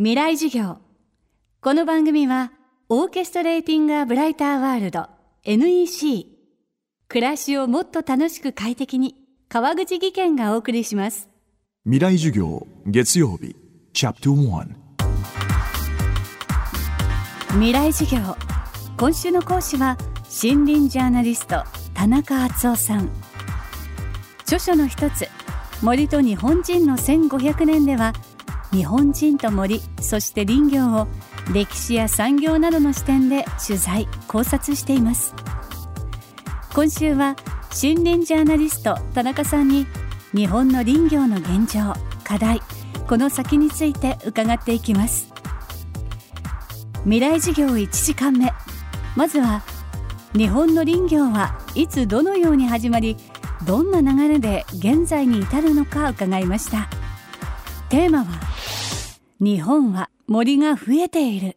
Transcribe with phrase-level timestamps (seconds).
[0.00, 0.76] 未来授業。
[1.60, 2.52] この番組は
[2.88, 5.08] オーケストレーティング・ア・ブライター・ワールド
[5.42, 6.26] NEC
[7.08, 9.16] 暮らしをもっと楽しく快適に
[9.48, 11.28] 川口義賢がお送りします。
[11.82, 13.56] 未来授業月曜日
[13.92, 14.68] チャプト1
[17.54, 18.36] 未来授業。
[18.96, 23.10] 今週の講師は森林ジャーナリスト田中敦夫さん。
[24.42, 25.26] 著書の一つ
[25.82, 28.12] 森と日本人の1500年では
[28.72, 31.08] 日本人と森そして林業を
[31.52, 35.34] 歴史や産業などの視点で取材考察しています。
[36.74, 37.34] 今週は
[37.70, 39.86] 森林ジャーナリスト田中さんに
[40.34, 41.94] 日本の林業の現状
[42.24, 42.60] 課題
[43.08, 45.32] この先について伺っていきます。
[47.04, 48.52] 未来事業1時間目。
[49.16, 49.62] まずは
[50.34, 53.16] 日本の林業はいつどのように始まり
[53.64, 56.88] どんな流れで現在に至るのか伺いました。
[57.88, 58.47] テーマは
[59.40, 61.56] 日本は森が増えている。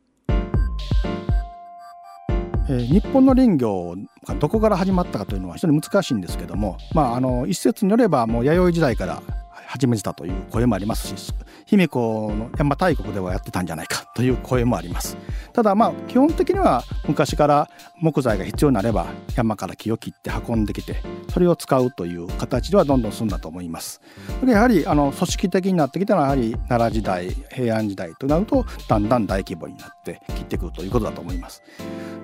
[2.69, 3.95] えー、日本の林業
[4.27, 9.23] がどこから始まったかというのは非常に難しいんですけども、まあ、あの一説によればもう弥生時代から
[9.65, 11.33] 始めてたという声もありますし
[11.65, 15.17] 卑弥呼の邪馬台国ではやってたんじゃないかという声もあります。
[15.51, 20.95] ただまあ基本的には昔から木材が必要になれば山から木を切って運んできて
[21.29, 24.01] それを使うという形ではどんどん進んだと思います。
[24.47, 31.61] やはりあの組織的になってきたのはやはり奈良時代平安時代となるとだんだん大規模になって切ってくるということだと思います。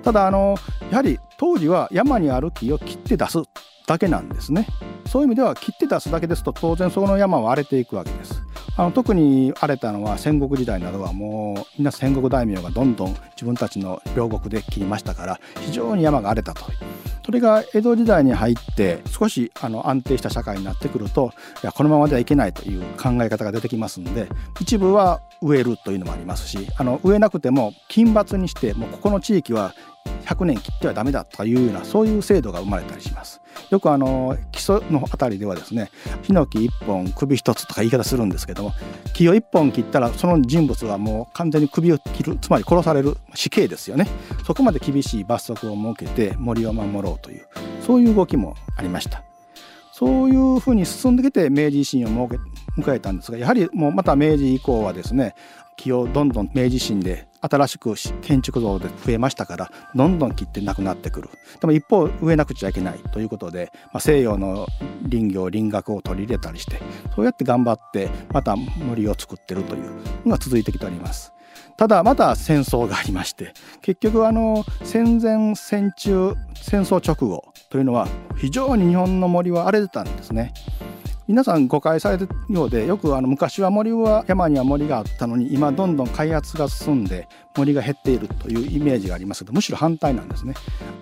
[0.02, 0.56] ただあの
[0.90, 3.38] やはり当時は山にある木を切って出す
[3.86, 4.66] だけなんですね。
[5.06, 8.37] そういう意味では切って出すだけですと当然その山は荒れていくわけです。
[8.78, 16.64] あの特に荒れたのは戦国時代などはもうみんな戦国大名がどんどん自分たちの領国で切りましたから非常に山が荒れたと
[17.26, 24.28] それが江戸時代に入って少しあの安定した社会になってくるといやこのままではいけないという考え方が出てきますんで
[24.60, 29.74] 一部は植えるというのもありますしあの植えなくても金抜にしてもうここの地域は
[30.24, 33.40] 100年切ってはダメだというようなそういう制度が生まれたりします。
[33.70, 34.36] よくあの
[34.72, 35.90] 礎のあたりではですね
[36.22, 38.72] ヒノキ1本首1つとか言い方するんですけども
[39.14, 44.06] 木を1本切ったらその人物はもう完全に首を切るつまり殺される死刑ですよね。
[44.46, 47.46] そこまで厳しい罰則を設けて森を守ろうという
[47.84, 49.22] そういう動きもありました。
[49.92, 52.40] そういうふうに進んできて明治維新を設
[52.76, 55.34] け迎えたんですがやはりもうまた明治以降はですね
[55.76, 64.66] 木をどんどん明治維新で新しく建築造で増えましたからどんどん切ってなくなってくるでも一方植えなくちゃいけないということで、まあ、西洋の
[65.10, 66.80] 林業林学を取り入れたりして
[67.14, 69.84] そうやって頑張ってまた森を作ってるという
[70.24, 71.32] のが続いてきております。
[71.76, 80.52] ただまだ戦争がありまして結局あの戦前戦中戦争直後というのは非常に日本の森は荒れてたんですね。
[81.28, 90.54] 皆さん誤解されてるようでよくあの昔は森は山には森があったのに今どんどん開発が進んで森が減っているというイメージがありますけどむしろ反対なんですね。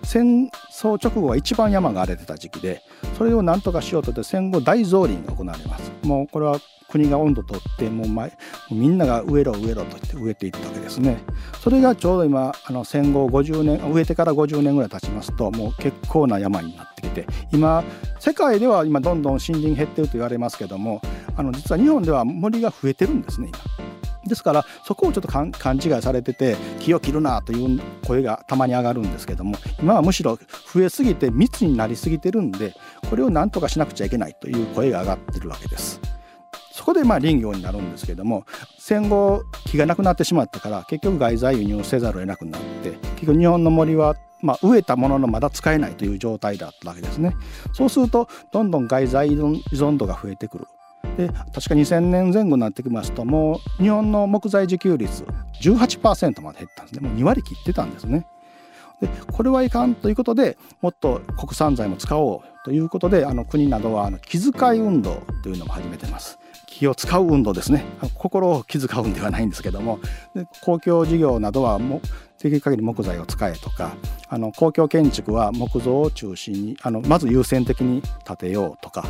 [0.03, 2.83] 戦争直後は一番山が荒れてた時期で
[3.17, 5.93] それを何とかしようとで戦後大増林が行われます。
[6.03, 6.59] もうこれは
[6.89, 8.37] 国が温度とってもう前
[8.73, 11.19] みんなが植えろ植えろと言って植えていったわけですね。
[11.63, 17.85] それがちょうど今あの戦後50年植えてから50年ぐらい経ちますともう結構な山になってきて今
[18.19, 21.01] 世界では今どんどん森林減ってると言われますけども
[21.37, 23.59] あの実は日本では森が増えてるんですね今。
[24.27, 30.39] ですからそこをちょっと勘違いされてて木を切るなという声がたまに上がるんですけども今はむしろ
[30.73, 32.75] 増えすぎて密になりすぎてるんで
[33.09, 36.01] これを何とかしなくちゃいけないという声が上がってるわけです。
[36.73, 38.45] そこでまあ林業になるんですけども
[38.79, 47.35] 戦後木がなくなってしまったから結局外材輸入せざるを得なくなって結局日本の森はまあ、植えたもののまだ使えないという状態だったわけですね。
[47.73, 50.67] そうするとどんどん外在依存度が増えてくる。
[51.17, 55.25] で確か2000年前後になってきますともう日本の木材自給率
[55.63, 58.27] 18%まで減ったんですねもう2割切ってたんですね。
[59.01, 66.41] でこれはいかんということでもっと国産材も使おうということであの国などはあの気遣い運動というのも始めてます。
[66.67, 67.85] 気を使う運動ですね
[68.15, 70.01] 心を気遣うんではないんですけども
[70.63, 72.03] 公共事業などはも
[72.43, 73.97] できる限り木材を使えとか
[74.29, 79.07] あの公共建築は木造を中心にあのまず優先的に建てようとか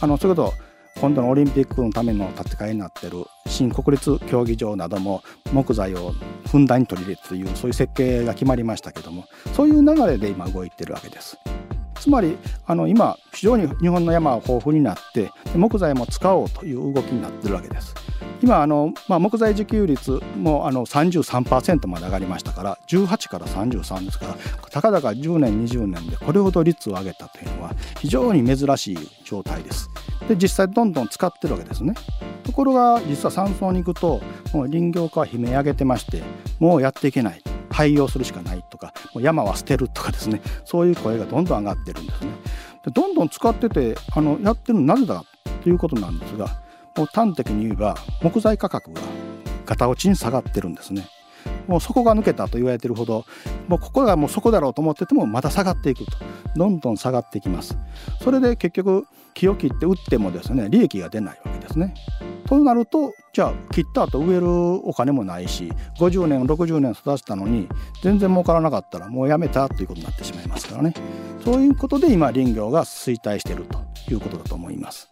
[0.00, 0.54] あのそういうこと
[1.00, 5.22] 今度のオリンピックのための建て替えになってる新国立競技場なども
[5.52, 6.12] 木材を
[6.46, 9.24] ふんだんに取り入れるというそういう設計が決まりましたけども
[9.54, 11.38] そういう流れで今動いてるわけです。
[12.00, 12.36] つまり
[12.66, 17.94] あの今非常に日本の山は豊富になって木材も使おうという動きになってるわけです。
[18.42, 24.36] 今あの、まあ、木材自給率もあの33%まで上がりましたから18から33ですから
[24.70, 29.90] たかだか10年20年でこれほど率を上げたというのは非常に珍しい状態です。
[30.28, 31.94] で実際どんどん使ってるわけですね。
[32.44, 34.20] ところが実は山荘に行くと
[34.52, 36.22] もう林業家は悲鳴上げてまして
[36.58, 42.30] もうやっていけない廃業するしかないとかもう山は捨てるとかですねそういう声がどんどん上がってるんですね。
[42.84, 45.24] でどんどん使っててあのやってるのなぜだ
[45.62, 46.46] ということなんですが
[46.96, 49.00] もう端的に言えば木材価格が
[49.66, 51.06] ガタ落ちに下がってるんですね。
[51.66, 53.24] もう底が抜けたと言われてるほど
[53.68, 56.12] もうここがもうそこだろうと思っててもまた下がっていくと
[56.58, 57.78] どんどん下がってきます。
[58.22, 61.94] それで結局木を切って売ってもですね利益が出ないわけですね。
[62.46, 67.68] となるとじゃあ切った後植えるお金もないし50年60年育てたのに
[68.02, 70.92] 全然儲からなかったらもうやめたということになってしまいますからね。
[71.44, 73.78] そういうことで今林業が衰退していると
[74.10, 75.08] いうことだと思います。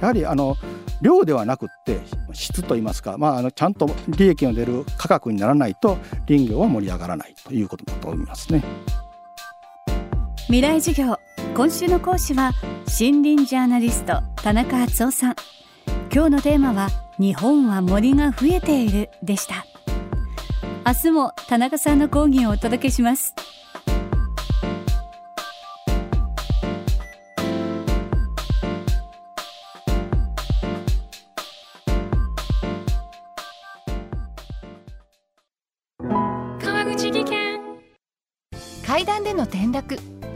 [0.00, 0.56] やはりあの
[1.02, 2.00] 量ではなくって
[2.32, 8.62] 質といいますか、まあ、あのちゃんと利益の出る価格にならないと林業は盛り上がらないということだと思いますね。
[10.50, 11.16] 未来授業。
[11.54, 12.50] 今週の講師は
[13.00, 15.36] 森林ジャーナリスト田中敦夫さん。
[16.12, 16.88] 今日のテーマは
[17.20, 19.64] 日本は森が増えているでした。
[20.84, 23.32] 明日も田中さんの講義をお届けします。
[36.58, 37.60] 川口技研。
[38.84, 39.96] 階段での転落